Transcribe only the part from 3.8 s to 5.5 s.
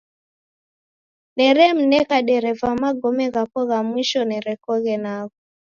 mwisho nerekoghe nagho.